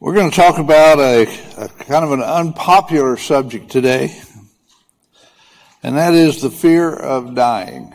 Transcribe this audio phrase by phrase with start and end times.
[0.00, 1.22] We're going to talk about a,
[1.56, 4.16] a, kind of an unpopular subject today,
[5.82, 7.92] and that is the fear of dying.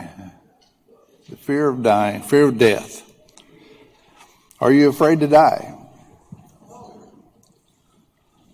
[1.29, 3.09] The fear of dying, fear of death.
[4.59, 5.77] Are you afraid to die?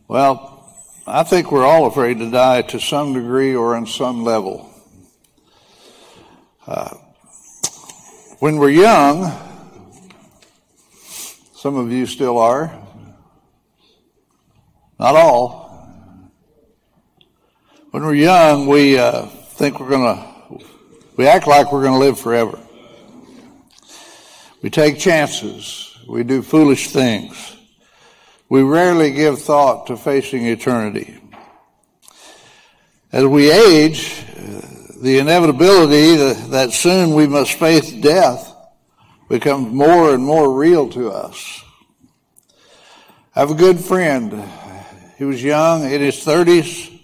[0.07, 0.71] Well,
[1.07, 4.71] I think we're all afraid to die to some degree or on some level.
[6.68, 6.93] Uh,
[8.38, 9.36] when we're young,
[11.55, 12.86] some of you still are,
[15.00, 15.69] not all.
[17.92, 20.65] When we're young, we uh, think we're going to,
[21.15, 22.60] we act like we're going to live forever.
[24.61, 25.97] We take chances.
[26.07, 27.55] We do foolish things.
[28.50, 31.18] We rarely give thought to facing eternity.
[33.11, 34.23] As we age,
[35.02, 36.16] the inevitability
[36.50, 38.53] that soon we must face death
[39.30, 41.63] becomes more and more real to us.
[43.36, 44.44] I have a good friend
[45.19, 46.97] he was young, in his 30s.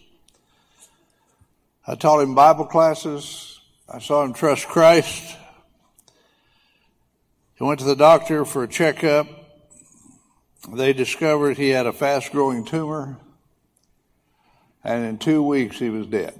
[1.85, 3.59] I taught him Bible classes.
[3.89, 5.35] I saw him trust Christ.
[7.55, 9.27] He went to the doctor for a checkup.
[10.71, 13.17] They discovered he had a fast growing tumor.
[14.81, 16.39] And in two weeks, he was dead.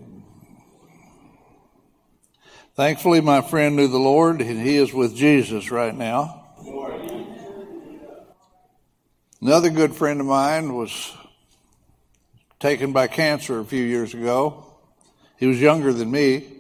[2.76, 6.42] Thankfully, my friend knew the Lord, and he is with Jesus right now.
[9.42, 11.12] Another good friend of mine was
[12.60, 14.66] taken by cancer a few years ago.
[15.38, 16.52] He was younger than me.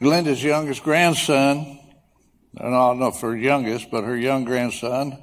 [0.00, 1.78] Glenda's youngest grandson,
[2.58, 5.22] I don't know if her youngest, but her young grandson,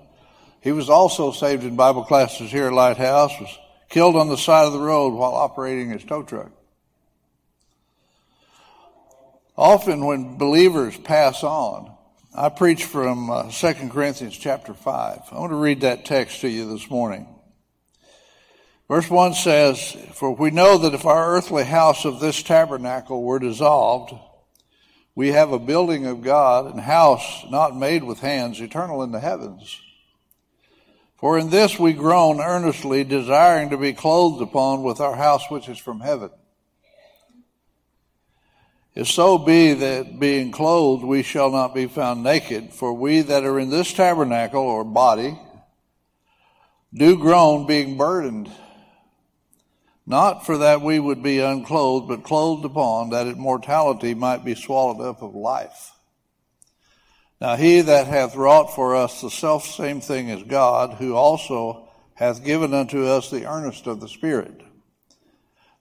[0.61, 3.57] he was also saved in Bible classes here at Lighthouse, was
[3.89, 6.51] killed on the side of the road while operating his tow truck.
[9.55, 11.95] Often when believers pass on,
[12.35, 15.21] I preach from uh, 2 Corinthians chapter 5.
[15.31, 17.27] I want to read that text to you this morning.
[18.93, 23.39] Verse 1 says, For we know that if our earthly house of this tabernacle were
[23.39, 24.13] dissolved,
[25.15, 29.19] we have a building of God and house not made with hands, eternal in the
[29.19, 29.81] heavens.
[31.15, 35.67] For in this we groan earnestly, desiring to be clothed upon with our house which
[35.67, 36.29] is from heaven.
[38.93, 43.43] If so be that being clothed we shall not be found naked, for we that
[43.43, 45.39] are in this tabernacle or body
[46.93, 48.51] do groan being burdened
[50.05, 55.01] not for that we would be unclothed, but clothed upon, that immortality might be swallowed
[55.01, 55.91] up of life.
[57.39, 61.89] Now he that hath wrought for us the self same thing as God, who also
[62.15, 64.61] hath given unto us the earnest of the Spirit.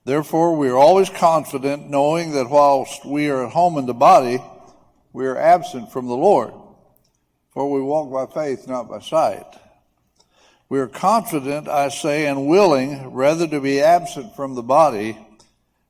[0.05, 4.39] Therefore we are always confident, knowing that whilst we are at home in the body,
[5.13, 6.53] we are absent from the Lord.
[7.51, 9.45] For we walk by faith, not by sight.
[10.73, 15.15] We are confident, I say, and willing rather to be absent from the body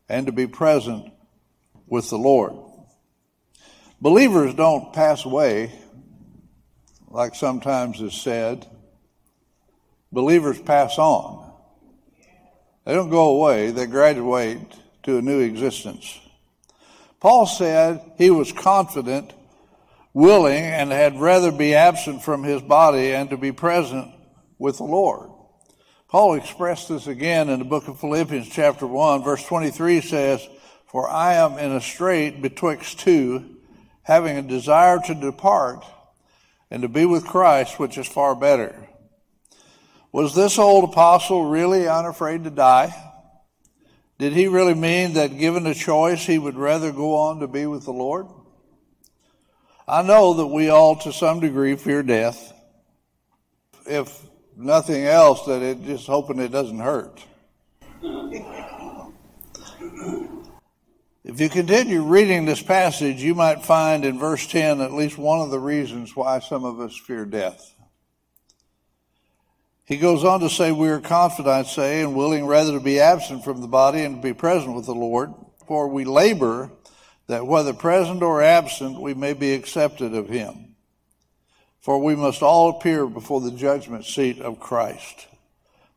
[0.10, 1.10] and to be present
[1.88, 2.52] with the Lord.
[4.02, 5.72] Believers don't pass away,
[7.08, 8.68] like sometimes is said.
[10.12, 11.50] Believers pass on.
[12.84, 14.60] They don't go away, they graduate
[15.04, 16.20] to a new existence.
[17.22, 19.32] Paul said he was confident,
[20.14, 24.14] willing, and had rather be absent from his body and to be present
[24.64, 25.30] with the Lord.
[26.08, 30.48] Paul expressed this again in the book of Philippians chapter 1 verse 23 says,
[30.88, 33.58] For I am in a strait betwixt two,
[34.04, 35.84] having a desire to depart
[36.72, 38.88] and to be with Christ, which is far better.
[40.14, 42.96] Was this old apostle really unafraid to die?
[44.18, 47.66] Did he really mean that given a choice, he would rather go on to be
[47.66, 48.28] with the Lord?
[49.86, 52.54] I know that we all to some degree fear death.
[53.86, 57.24] If nothing else that it just hoping it doesn't hurt.
[61.24, 65.40] If you continue reading this passage, you might find in verse 10 at least one
[65.40, 67.74] of the reasons why some of us fear death.
[69.86, 73.44] He goes on to say, We are confident, say, and willing rather to be absent
[73.44, 75.34] from the body and to be present with the Lord,
[75.68, 76.72] for we labor
[77.28, 80.63] that whether present or absent, we may be accepted of him.
[81.84, 85.28] For we must all appear before the judgment seat of Christ,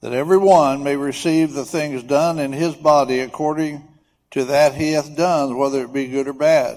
[0.00, 3.86] that every one may receive the things done in his body according
[4.32, 6.76] to that he hath done, whether it be good or bad.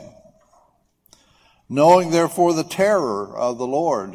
[1.67, 4.13] Knowing therefore the terror of the Lord,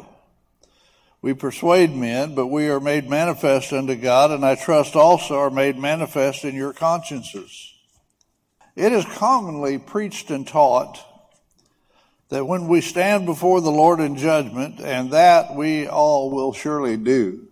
[1.21, 5.51] we persuade men, but we are made manifest unto God, and I trust also are
[5.51, 7.73] made manifest in your consciences.
[8.77, 11.03] It is commonly preached and taught
[12.29, 16.97] that when we stand before the Lord in judgment, and that we all will surely
[16.97, 17.47] do,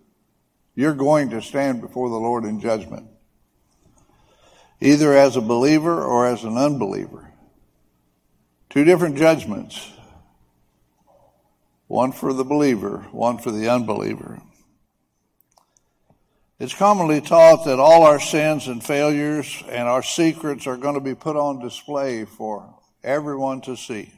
[0.74, 3.08] You're going to stand before the Lord in judgment,
[4.80, 7.30] either as a believer or as an unbeliever.
[8.70, 9.92] Two different judgments
[11.86, 14.40] one for the believer, one for the unbeliever.
[16.58, 21.00] It's commonly taught that all our sins and failures and our secrets are going to
[21.00, 24.12] be put on display for everyone to see.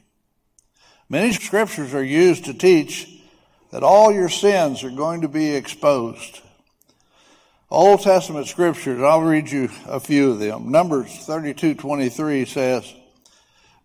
[1.09, 3.07] Many scriptures are used to teach
[3.71, 6.41] that all your sins are going to be exposed.
[7.69, 10.71] Old Testament scriptures, I'll read you a few of them.
[10.71, 12.93] Numbers 32:23 says,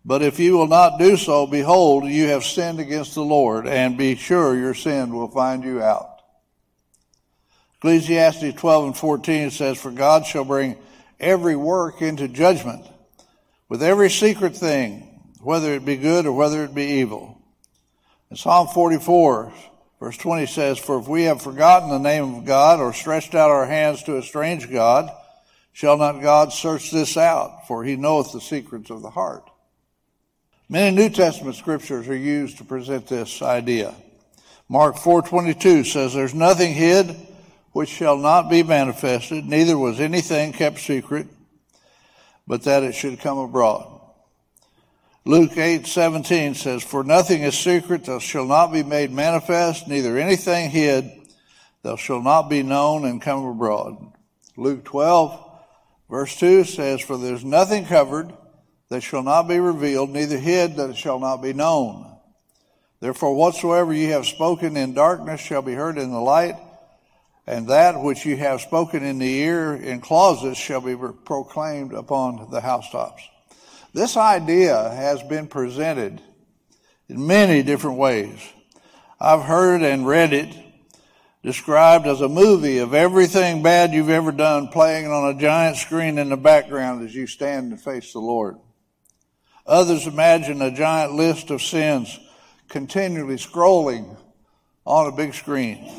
[0.05, 3.97] "But if you will not do so, behold, you have sinned against the Lord, and
[3.97, 6.13] be sure your sin will find you out."
[7.83, 10.77] Ecclesiastes 12 and 14 says, For God shall bring
[11.19, 12.85] every work into judgment
[13.67, 15.12] with every secret thing,
[15.43, 17.41] whether it be good or whether it be evil.
[18.29, 19.53] And Psalm 44
[20.03, 23.51] verse 20 says, For if we have forgotten the name of God or stretched out
[23.51, 25.09] our hands to a strange God,
[25.71, 27.67] shall not God search this out?
[27.67, 29.49] For he knoweth the secrets of the heart.
[30.67, 33.95] Many New Testament scriptures are used to present this idea.
[34.67, 37.15] Mark 4:22 says there's nothing hid
[37.71, 41.27] which shall not be manifested, neither was anything kept secret,
[42.45, 43.92] but that it should come abroad.
[45.25, 50.17] Luke 8, 17 says, For nothing is secret that shall not be made manifest, neither
[50.17, 51.09] anything hid
[51.83, 54.13] that shall not be known and come abroad.
[54.57, 55.61] Luke 12,
[56.09, 58.33] verse 2 says, For there's nothing covered
[58.89, 62.17] that shall not be revealed, neither hid that shall not be known.
[62.99, 66.55] Therefore, whatsoever ye have spoken in darkness shall be heard in the light,
[67.47, 72.49] and that which you have spoken in the ear in closets shall be proclaimed upon
[72.51, 73.23] the housetops.
[73.93, 76.19] This idea has been presented
[77.07, 78.39] in many different ways.
[79.19, 80.55] I've heard and read it
[81.43, 86.17] described as a movie of everything bad you've ever done playing on a giant screen
[86.17, 88.57] in the background as you stand and face the Lord.
[89.67, 92.19] Others imagine a giant list of sins
[92.69, 94.17] continually scrolling
[94.85, 95.89] on a big screen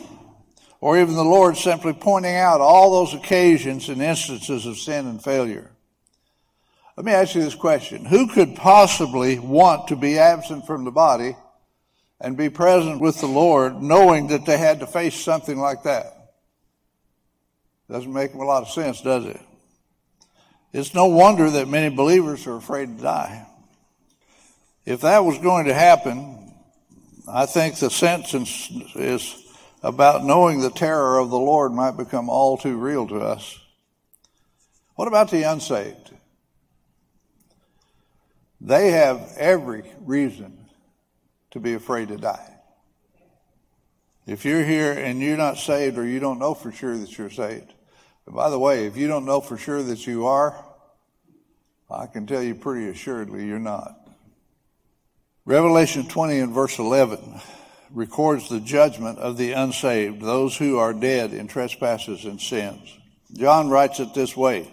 [0.81, 5.23] or even the Lord simply pointing out all those occasions and instances of sin and
[5.23, 5.74] failure.
[6.97, 8.05] Let me ask you this question.
[8.05, 11.37] Who could possibly want to be absent from the body
[12.21, 16.35] and be present with the Lord knowing that they had to face something like that?
[17.91, 19.41] Doesn't make a lot of sense, does it?
[20.73, 23.47] It's no wonder that many believers are afraid to die.
[24.87, 26.55] If that was going to happen,
[27.29, 29.35] I think the sentence is
[29.83, 33.59] about knowing the terror of the Lord might become all too real to us.
[34.95, 36.04] What about the unsaved?
[38.61, 40.59] They have every reason
[41.51, 42.51] to be afraid to die.
[44.27, 47.31] If you're here and you're not saved or you don't know for sure that you're
[47.31, 47.75] saved,
[48.27, 50.65] by the way, if you don't know for sure that you are,
[51.91, 53.95] I can tell you pretty assuredly you're not.
[55.45, 57.41] Revelation 20 and verse 11
[57.91, 62.99] records the judgment of the unsaved, those who are dead in trespasses and sins.
[63.35, 64.73] John writes it this way.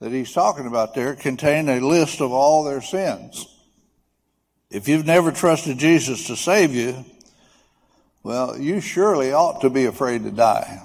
[0.00, 3.46] that he's talking about there contain a list of all their sins.
[4.70, 7.04] If you've never trusted Jesus to save you,
[8.22, 10.82] well, you surely ought to be afraid to die.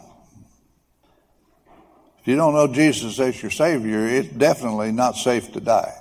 [2.19, 5.93] If you don't know Jesus as your Savior, it's definitely not safe to die.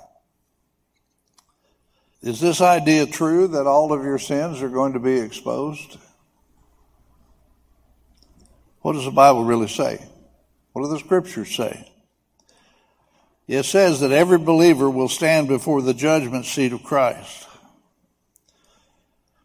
[2.20, 5.96] Is this idea true that all of your sins are going to be exposed?
[8.82, 10.06] What does the Bible really say?
[10.72, 11.89] What do the scriptures say?
[13.50, 17.48] It says that every believer will stand before the judgment seat of Christ.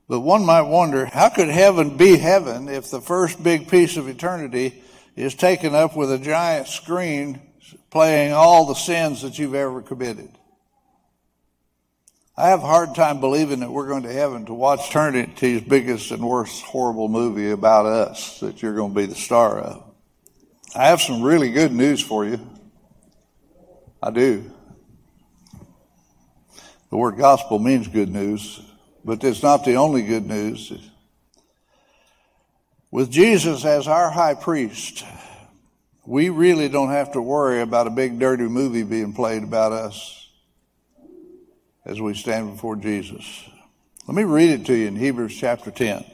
[0.07, 4.07] But one might wonder, how could heaven be heaven if the first big piece of
[4.07, 4.83] eternity
[5.15, 7.41] is taken up with a giant screen
[7.89, 10.29] playing all the sins that you've ever committed.
[12.37, 16.11] I have a hard time believing that we're going to heaven to watch eternity's biggest
[16.11, 19.83] and worst horrible movie about us that you're going to be the star of.
[20.75, 22.39] I have some really good news for you.
[24.05, 24.51] I do.
[26.91, 28.61] The word gospel means good news,
[29.03, 30.71] but it's not the only good news.
[32.91, 35.03] With Jesus as our high priest,
[36.05, 40.29] we really don't have to worry about a big dirty movie being played about us
[41.83, 43.43] as we stand before Jesus.
[44.07, 46.05] Let me read it to you in Hebrews chapter 10.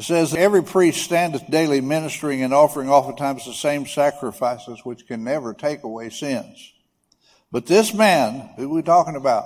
[0.00, 5.24] It says, Every priest standeth daily ministering and offering oftentimes the same sacrifices which can
[5.24, 6.72] never take away sins.
[7.52, 9.44] But this man, who we talking about?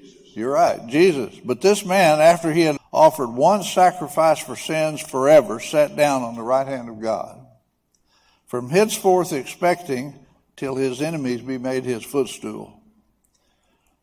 [0.00, 0.34] Jesus.
[0.34, 1.38] You're right, Jesus.
[1.44, 6.36] But this man, after he had offered one sacrifice for sins forever, sat down on
[6.36, 7.46] the right hand of God
[8.46, 10.18] from henceforth expecting
[10.56, 12.80] till his enemies be made his footstool.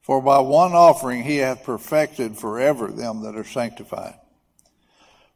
[0.03, 4.19] For by one offering he hath perfected forever them that are sanctified.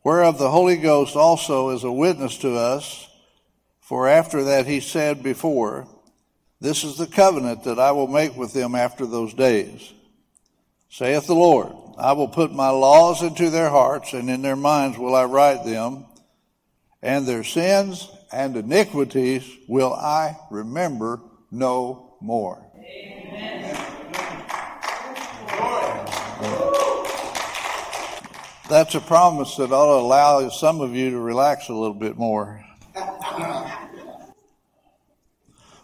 [0.04, 3.08] Whereof the Holy Ghost also is a witness to us,
[3.80, 5.88] for after that he said before,
[6.60, 9.94] This is the covenant that I will make with them after those days.
[10.90, 14.98] Saith the Lord, I will put my laws into their hearts, and in their minds
[14.98, 16.06] will I write them,
[17.02, 22.66] and their sins and iniquities will I remember no more.
[22.76, 23.52] Amen.
[28.72, 32.18] That's a promise that ought to allow some of you to relax a little bit
[32.18, 32.64] more.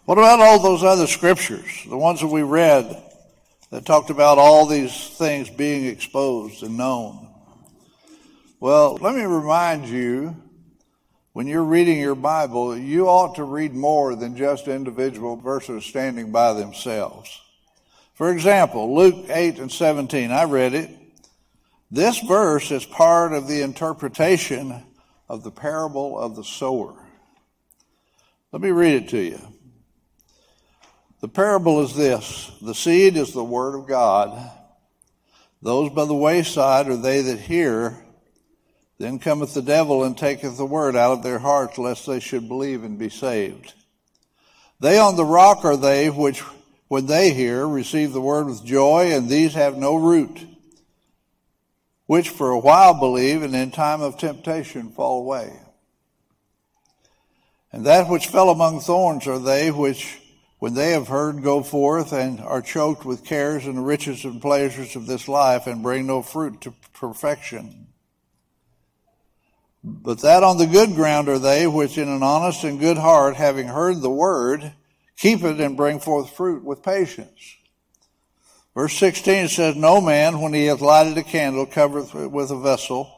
[0.06, 3.02] What about all those other scriptures, the ones that we read
[3.70, 7.28] that talked about all these things being exposed and known?
[8.58, 10.34] Well, let me remind you
[11.34, 16.32] when you're reading your Bible, you ought to read more than just individual verses standing
[16.32, 17.38] by themselves.
[18.14, 20.97] For example, Luke 8 and 17, I read it.
[21.90, 24.82] This verse is part of the interpretation
[25.28, 26.94] of the parable of the sower.
[28.52, 29.40] Let me read it to you.
[31.20, 34.52] The parable is this The seed is the word of God.
[35.60, 38.04] Those by the wayside are they that hear
[38.98, 42.48] then cometh the devil and taketh the word out of their hearts, lest they should
[42.48, 43.74] believe and be saved.
[44.80, 46.40] They on the rock are they which,
[46.88, 50.40] when they hear, receive the word with joy, and these have no root,
[52.08, 55.52] which for a while believe, and in time of temptation fall away.
[57.70, 60.18] And that which fell among thorns are they which,
[60.58, 64.96] when they have heard, go forth and are choked with cares and riches and pleasures
[64.96, 67.88] of this life, and bring no fruit to perfection.
[69.84, 73.36] But that on the good ground are they which in an honest and good heart,
[73.36, 74.72] having heard the word,
[75.18, 77.57] keep it and bring forth fruit with patience.
[78.78, 82.60] Verse 16 says, No man, when he hath lighted a candle, covereth it with a
[82.60, 83.12] vessel,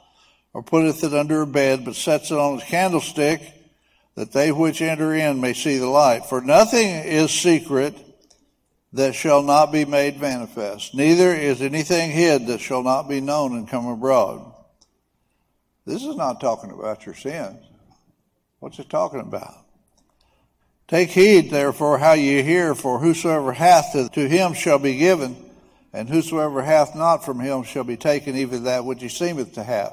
[0.55, 3.43] or putteth it under a bed, but sets it on his candlestick,
[4.15, 6.25] that they which enter in may see the light.
[6.25, 7.95] For nothing is secret
[8.95, 13.55] that shall not be made manifest, neither is anything hid that shall not be known
[13.55, 14.55] and come abroad.
[15.85, 17.63] This is not talking about your sins.
[18.61, 19.67] What's it talking about?
[20.89, 25.49] Take heed, therefore, how ye hear, for whosoever hath to him shall be given,
[25.93, 29.65] and whosoever hath not from him shall be taken even that which he seemeth to
[29.65, 29.93] have.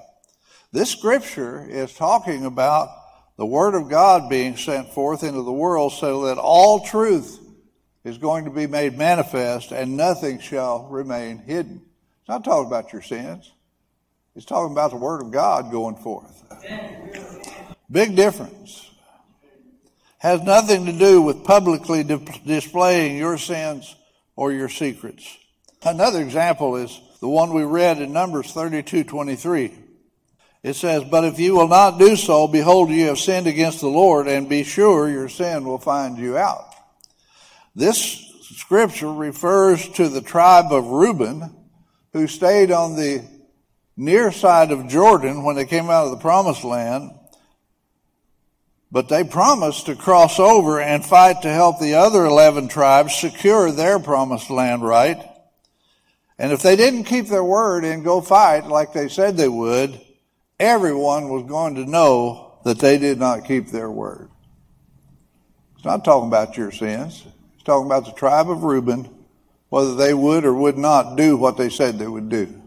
[0.72, 2.90] This scripture is talking about
[3.38, 7.40] the Word of God being sent forth into the world so that all truth
[8.04, 11.82] is going to be made manifest and nothing shall remain hidden.
[12.20, 13.52] It's not talking about your sins.
[14.36, 16.44] It's talking about the Word of God going forth.
[17.90, 18.92] Big difference.
[20.20, 23.96] Has nothing to do with publicly di- displaying your sins
[24.36, 25.38] or your secrets.
[25.88, 29.74] Another example is the one we read in Numbers 32 23.
[30.62, 33.88] It says, But if you will not do so, behold, you have sinned against the
[33.88, 36.76] Lord, and be sure your sin will find you out.
[37.74, 41.56] This scripture refers to the tribe of Reuben,
[42.12, 43.24] who stayed on the
[43.96, 47.12] near side of Jordan when they came out of the promised land.
[48.92, 53.72] But they promised to cross over and fight to help the other 11 tribes secure
[53.72, 55.18] their promised land right.
[56.40, 60.00] And if they didn't keep their word and go fight like they said they would,
[60.60, 64.30] everyone was going to know that they did not keep their word.
[65.76, 67.26] It's not talking about your sins.
[67.56, 69.10] It's talking about the tribe of Reuben,
[69.70, 72.62] whether they would or would not do what they said they would do.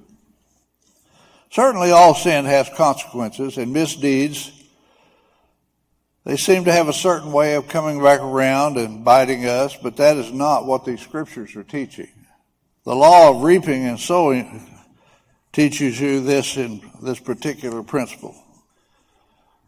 [1.50, 4.52] Certainly all sin has consequences and misdeeds
[6.24, 9.96] They seem to have a certain way of coming back around and biting us, but
[9.96, 12.08] that is not what these scriptures are teaching.
[12.84, 14.66] The law of reaping and sowing
[15.52, 18.34] teaches you this in this particular principle.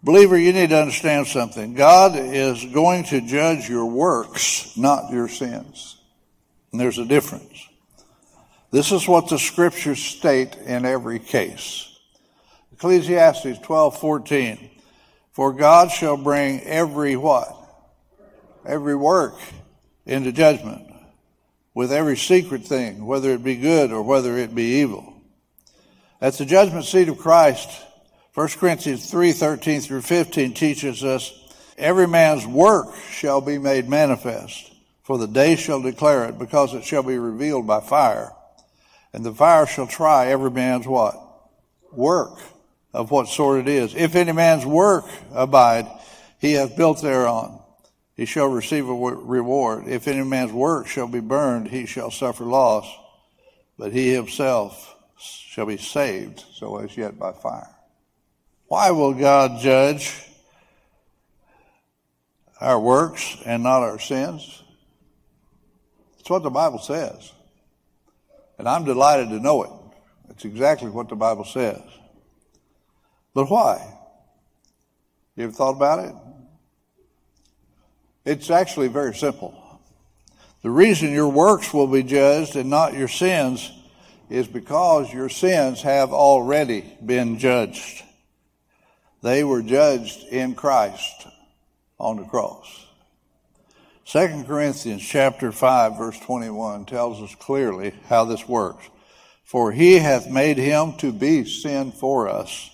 [0.03, 1.75] Believer, you need to understand something.
[1.75, 6.01] God is going to judge your works, not your sins.
[6.73, 7.69] And there's a difference.
[8.71, 11.89] This is what the scriptures state in every case.
[12.73, 14.71] Ecclesiastes 12:14
[15.33, 17.55] For God shall bring every what?
[18.65, 19.39] Every work
[20.07, 20.92] into judgment
[21.75, 25.15] with every secret thing, whether it be good or whether it be evil.
[26.21, 27.69] At the judgment seat of Christ,
[28.35, 31.33] 1 Corinthians 3, 13 through 15 teaches us,
[31.77, 36.85] every man's work shall be made manifest, for the day shall declare it, because it
[36.85, 38.33] shall be revealed by fire.
[39.13, 41.17] And the fire shall try every man's what?
[41.93, 42.39] Work
[42.95, 43.95] of what sort it is.
[43.95, 45.87] If any man's work abide,
[46.39, 47.62] he hath built thereon.
[48.15, 49.89] He shall receive a reward.
[49.89, 52.87] If any man's work shall be burned, he shall suffer loss,
[53.79, 57.75] but he himself shall be saved, so as yet by fire.
[58.67, 60.27] Why will God judge
[62.61, 64.63] our works and not our sins?
[66.21, 67.33] It's what the Bible says.
[68.59, 69.71] And I'm delighted to know it.
[70.31, 71.83] It's exactly what the Bible says.
[73.35, 73.99] But why?
[75.37, 76.15] You ever thought about it?
[78.25, 79.59] It's actually very simple.
[80.63, 83.71] The reason your works will be judged and not your sins
[84.31, 88.05] is because your sins have already been judged.
[89.23, 91.27] They were judged in Christ
[91.99, 92.87] on the cross.
[94.07, 98.89] 2 Corinthians chapter 5 verse 21 tells us clearly how this works.
[99.45, 102.71] For he hath made him to be sin for us,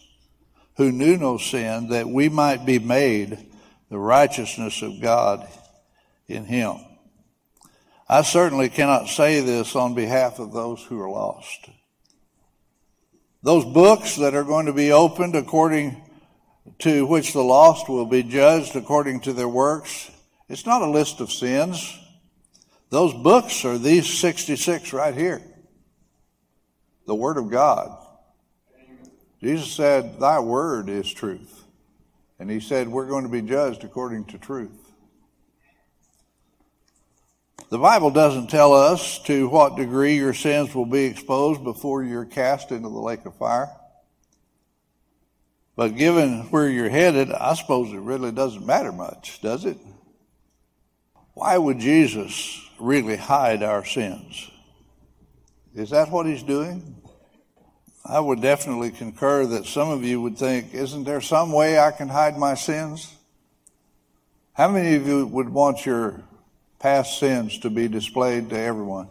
[0.77, 3.48] who knew no sin, that we might be made
[3.91, 5.49] the righteousness of God
[6.27, 6.77] in him.
[8.09, 11.69] I certainly cannot say this on behalf of those who are lost.
[13.43, 16.03] Those books that are going to be opened according
[16.81, 20.11] to which the lost will be judged according to their works,
[20.49, 21.99] it's not a list of sins.
[22.91, 25.43] Those books are these 66 right here.
[27.07, 28.05] The Word of God.
[29.41, 31.58] Jesus said, Thy Word is truth.
[32.39, 34.89] And He said, We're going to be judged according to truth.
[37.71, 42.25] The Bible doesn't tell us to what degree your sins will be exposed before you're
[42.25, 43.71] cast into the lake of fire.
[45.77, 49.79] But given where you're headed, I suppose it really doesn't matter much, does it?
[51.35, 54.51] Why would Jesus really hide our sins?
[55.75, 56.97] Is that what he's doing?
[58.09, 61.91] I would definitely concur that some of you would think, isn't there some way I
[61.91, 63.15] can hide my sins?
[64.55, 66.23] How many of you would want your
[66.79, 69.09] past sins to be displayed to everyone.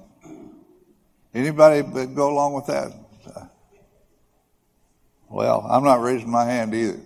[1.34, 2.94] Anybody go along with that?
[5.30, 7.00] Well, I'm not raising my hand either.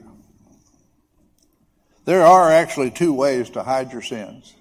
[2.05, 4.53] There are actually two ways to hide your sins.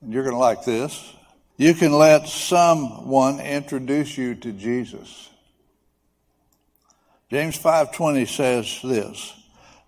[0.00, 1.12] And you're going to like this.
[1.56, 5.27] You can let someone introduce you to Jesus.
[7.30, 9.34] James 5:20 says this,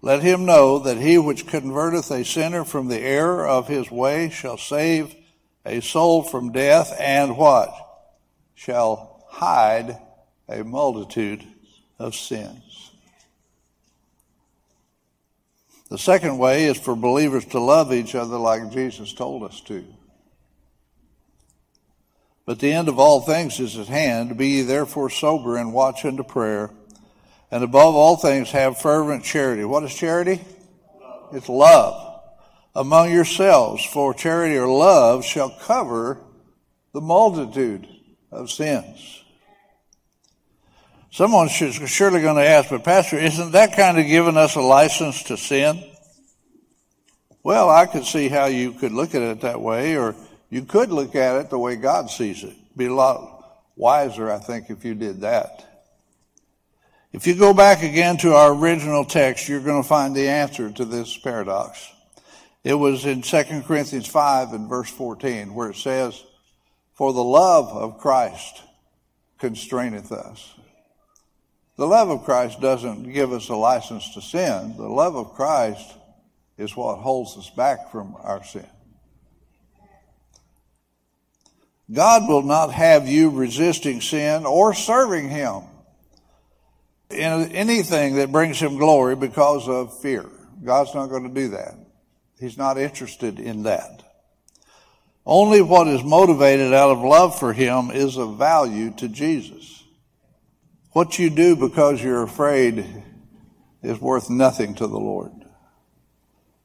[0.02, 4.30] let him know that he which converteth a sinner from the error of his way
[4.30, 5.14] shall save
[5.64, 7.74] a soul from death and what?
[8.54, 9.98] Shall hide
[10.48, 11.46] a multitude
[11.98, 12.90] of sins.
[15.90, 19.84] The second way is for believers to love each other like Jesus told us to.
[22.46, 24.38] But the end of all things is at hand.
[24.38, 26.70] Be ye therefore sober and watch unto prayer.
[27.50, 29.64] And above all things, have fervent charity.
[29.64, 30.40] What is charity?
[31.00, 31.34] Love.
[31.34, 32.06] It's love
[32.74, 36.18] among yourselves, for charity or love shall cover
[36.92, 37.86] the multitude
[38.30, 39.24] of sins.
[41.10, 45.24] Someone's surely going to ask, but Pastor, isn't that kind of giving us a license
[45.24, 45.84] to sin?
[47.42, 50.14] Well, I could see how you could look at it that way, or
[50.50, 52.54] you could look at it the way God sees it.
[52.76, 55.66] Be a lot wiser, I think, if you did that.
[57.12, 60.70] If you go back again to our original text, you're going to find the answer
[60.70, 61.84] to this paradox.
[62.62, 66.22] It was in 2 Corinthians 5 and verse 14 where it says,
[66.94, 68.62] For the love of Christ
[69.40, 70.54] constraineth us.
[71.76, 74.76] The love of Christ doesn't give us a license to sin.
[74.76, 75.94] The love of Christ
[76.58, 78.68] is what holds us back from our sin.
[81.92, 85.62] God will not have you resisting sin or serving Him
[87.10, 90.26] in anything that brings him glory because of fear.
[90.62, 91.74] God's not going to do that.
[92.38, 94.02] He's not interested in that.
[95.26, 99.84] Only what is motivated out of love for Him is of value to Jesus.
[100.92, 103.04] What you do because you're afraid
[103.82, 105.32] is worth nothing to the Lord.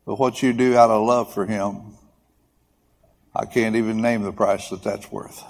[0.06, 1.98] But what you do out of love for Him,
[3.36, 5.44] I can't even name the price that that's worth.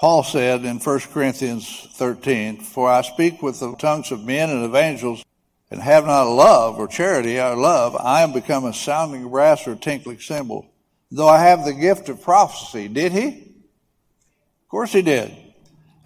[0.00, 4.64] Paul said in 1 Corinthians 13, For I speak with the tongues of men and
[4.64, 5.22] of angels,
[5.70, 9.76] and have not love or charity or love, I am become a sounding brass or
[9.76, 10.66] tinkling cymbal.
[11.10, 13.26] Though I have the gift of prophecy, did he?
[13.28, 15.36] Of course he did.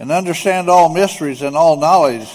[0.00, 2.28] And understand all mysteries and all knowledge.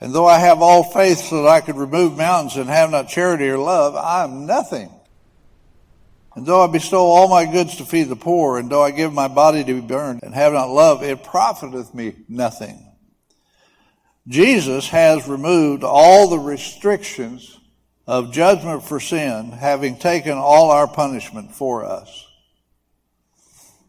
[0.00, 3.08] And though I have all faith so that I could remove mountains and have not
[3.08, 4.90] charity or love, I am nothing.
[6.38, 9.12] And though I bestow all my goods to feed the poor, and though I give
[9.12, 12.80] my body to be burned and have not love, it profiteth me nothing.
[14.28, 17.58] Jesus has removed all the restrictions
[18.06, 22.24] of judgment for sin, having taken all our punishment for us.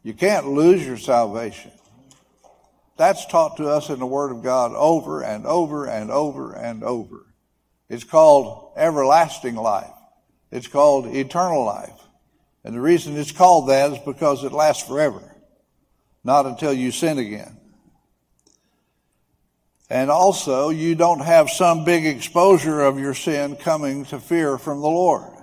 [0.01, 1.69] You can't lose your salvation.
[2.97, 6.83] That's taught to us in the Word of God over and over and over and
[6.83, 7.27] over.
[7.89, 9.93] It's called everlasting life.
[10.51, 11.93] It's called eternal life.
[12.63, 15.35] And the reason it's called that is because it lasts forever,
[16.23, 17.57] not until you sin again.
[19.89, 24.81] And also, you don't have some big exposure of your sin coming to fear from
[24.81, 25.33] the Lord.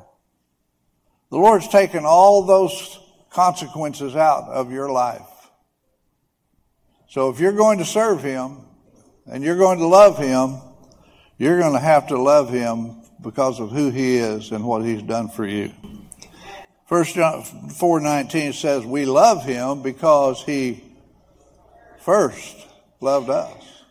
[1.30, 3.00] The Lord's taken all those
[3.30, 5.26] consequences out of your life.
[7.08, 8.58] So if you're going to serve Him
[9.26, 10.60] and you're going to love Him,
[11.38, 15.02] you're going to have to love Him because of who He is and what He's
[15.02, 15.72] done for you.
[16.86, 20.84] First John 4:19 says we love him because he
[21.98, 22.56] first
[23.00, 23.82] loved us.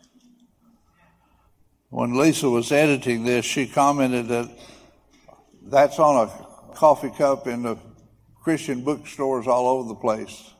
[1.90, 4.48] When Lisa was editing this, she commented that
[5.62, 7.76] that's on a coffee cup in the
[8.42, 10.52] Christian bookstores all over the place.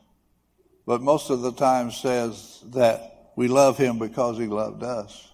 [0.84, 5.30] But most of the time says that we love him because he loved us.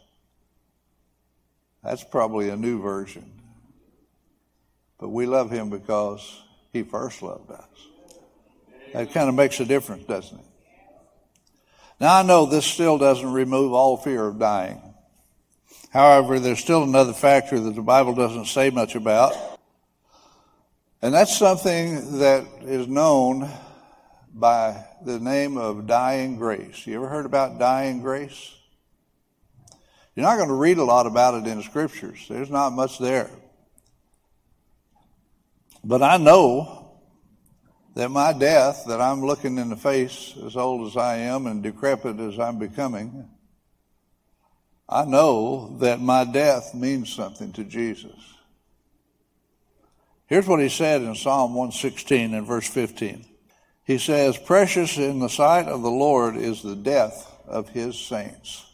[1.83, 3.41] That's probably a new version.
[4.99, 7.67] But we love him because he first loved us.
[8.93, 10.45] That kind of makes a difference, doesn't it?
[12.01, 14.81] Now, I know this still doesn't remove all fear of dying.
[15.91, 19.35] However, there's still another factor that the Bible doesn't say much about.
[21.03, 23.51] And that's something that is known
[24.33, 26.87] by the name of dying grace.
[26.87, 28.55] You ever heard about dying grace?
[30.15, 32.27] You're not going to read a lot about it in the scriptures.
[32.29, 33.31] There's not much there.
[35.85, 37.01] But I know
[37.95, 41.62] that my death, that I'm looking in the face as old as I am and
[41.62, 43.29] decrepit as I'm becoming,
[44.88, 48.12] I know that my death means something to Jesus.
[50.27, 53.27] Here's what he said in Psalm 116 and verse 15.
[53.85, 58.64] He says, Precious in the sight of the Lord is the death of his saints.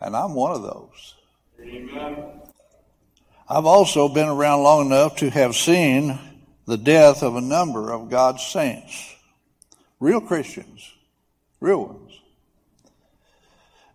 [0.00, 1.14] And I'm one of those.
[1.60, 2.49] Amen.
[3.52, 6.16] I've also been around long enough to have seen
[6.66, 9.16] the death of a number of God's saints,
[9.98, 10.88] real Christians,
[11.58, 12.12] real ones.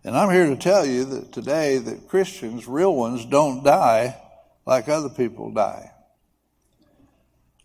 [0.04, 4.20] And I'm here to tell you that today that Christians, real ones, don't die
[4.66, 5.90] like other people die.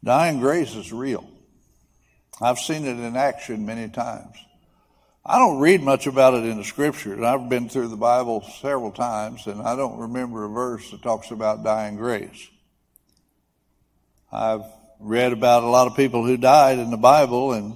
[0.02, 1.30] Dying grace is real.
[2.40, 4.38] I've seen it in action many times.
[5.24, 7.22] I don't read much about it in the scriptures.
[7.22, 11.30] I've been through the Bible several times, and I don't remember a verse that talks
[11.30, 12.48] about dying grace.
[14.32, 14.64] I've
[15.00, 17.76] read about a lot of people who died in the Bible, and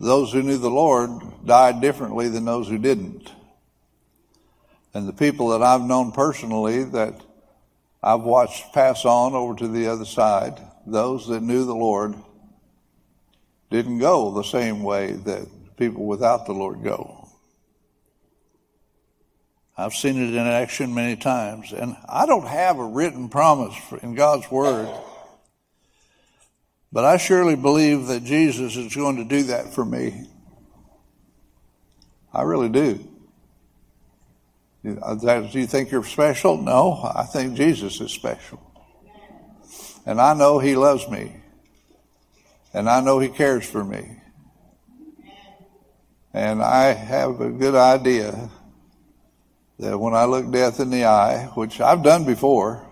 [0.00, 1.10] those who knew the Lord
[1.44, 3.32] died differently than those who didn't.
[4.94, 7.20] And the people that I've known personally that
[8.02, 12.14] I've watched pass on over to the other side, those that knew the Lord,
[13.70, 15.46] didn't go the same way that
[15.78, 17.28] people without the Lord go.
[19.76, 24.16] I've seen it in action many times, and I don't have a written promise in
[24.16, 24.92] God's Word,
[26.90, 30.26] but I surely believe that Jesus is going to do that for me.
[32.32, 33.08] I really do.
[34.84, 36.56] Uh, do you think you're special?
[36.56, 38.60] No, I think Jesus is special.
[40.06, 41.36] And I know He loves me.
[42.72, 44.16] And I know He cares for me.
[46.34, 48.50] And I have a good idea
[49.78, 52.84] that when I look death in the eye, which I've done before,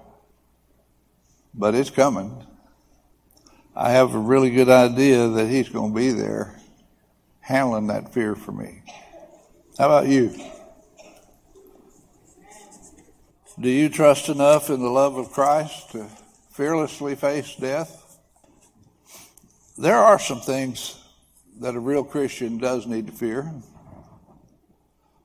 [1.52, 2.46] but it's coming,
[3.74, 6.58] I have a really good idea that He's going to be there
[7.40, 8.82] handling that fear for me.
[9.78, 10.34] How about you?
[13.58, 16.06] Do you trust enough in the love of Christ to
[16.50, 18.18] fearlessly face death?
[19.78, 21.02] There are some things
[21.60, 23.52] that a real Christian does need to fear.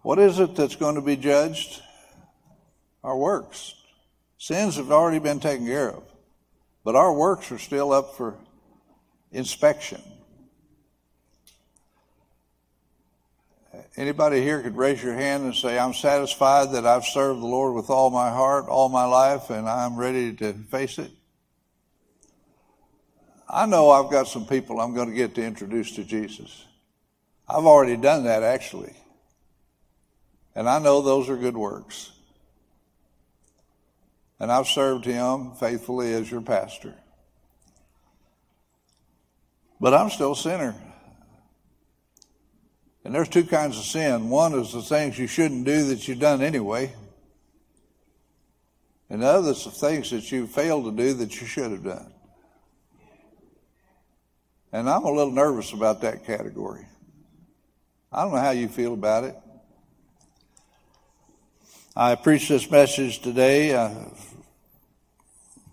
[0.02, 1.82] What is it that's going to be judged?
[3.04, 3.76] Our works.
[4.38, 6.04] Sins have already been taken care of,
[6.84, 8.36] but our works are still up for
[9.32, 10.02] inspection.
[13.98, 17.76] Anybody here could raise your hand and say, I'm satisfied that I've served the Lord
[17.76, 21.12] with all my heart, all my life, and I'm ready to face it?
[23.54, 26.66] I know I've got some people I'm going to get to introduce to Jesus.
[27.50, 28.94] I've already done that actually.
[30.56, 32.12] And I know those are good works.
[34.40, 36.96] And I've served him faithfully as your pastor.
[39.82, 40.74] But I'm still a sinner.
[43.04, 44.30] And there's two kinds of sin.
[44.30, 46.94] One is the things you shouldn't do that you've done anyway.
[49.10, 51.84] And the other is the things that you failed to do that you should have
[51.84, 52.14] done.
[54.74, 56.86] And I'm a little nervous about that category.
[58.12, 59.36] I don't know how you feel about it.
[61.94, 63.92] I preach this message today uh,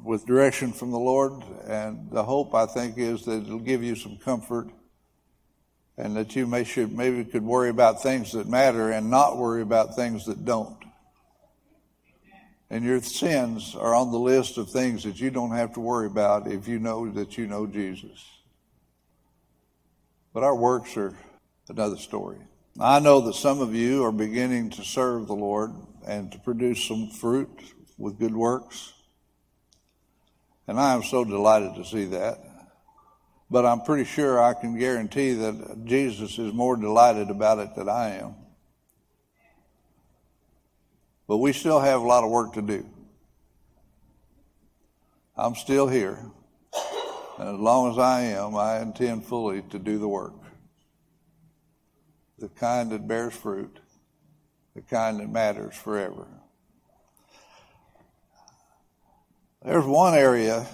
[0.03, 3.95] with direction from the Lord, and the hope I think is that it'll give you
[3.95, 4.69] some comfort,
[5.97, 9.63] and that you may should maybe could worry about things that matter and not worry
[9.63, 10.77] about things that don't.
[12.69, 16.09] And your sins are on the list of things that you don't have to worry
[16.09, 18.38] about if you know that you know Jesus.
[20.39, 21.17] But our works are
[21.69, 22.39] another story.
[22.79, 25.73] I know that some of you are beginning to serve the Lord
[26.07, 27.51] and to produce some fruit
[27.99, 28.93] with good works.
[30.69, 32.39] And I am so delighted to see that.
[33.51, 37.89] But I'm pretty sure I can guarantee that Jesus is more delighted about it than
[37.89, 38.37] I am.
[41.27, 42.89] But we still have a lot of work to do.
[45.37, 46.31] I'm still here.
[47.39, 50.35] And as long as I am, I intend fully to do the work.
[52.41, 53.79] The kind that bears fruit,
[54.75, 56.27] the kind that matters forever.
[59.65, 60.67] There's one area,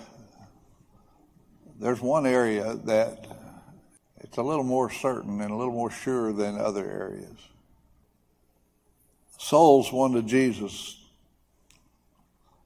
[1.79, 3.27] there's one area that
[4.21, 7.37] it's a little more certain and a little more sure than other areas.
[9.39, 10.99] Souls won to Jesus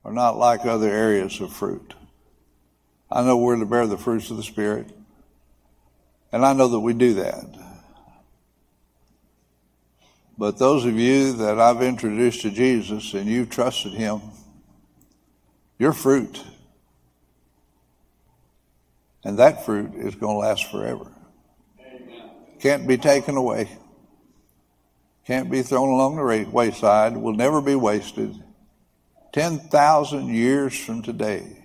[0.05, 1.95] are not like other areas of fruit.
[3.11, 4.91] I know we're to bear the fruits of the Spirit.
[6.31, 7.47] And I know that we do that.
[10.37, 14.21] But those of you that I've introduced to Jesus and you've trusted Him,
[15.79, 16.43] your fruit.
[19.25, 21.11] And that fruit is going to last forever.
[21.81, 22.31] Amen.
[22.61, 23.69] Can't be taken away.
[25.27, 27.17] Can't be thrown along the wayside.
[27.17, 28.35] Will never be wasted.
[29.33, 31.58] 10,000 years from today,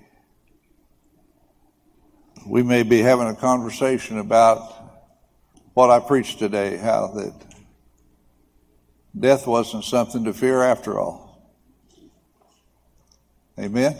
[2.45, 4.73] we may be having a conversation about
[5.73, 7.33] what I preached today, how that
[9.17, 11.51] death wasn't something to fear after all.
[13.59, 13.95] Amen?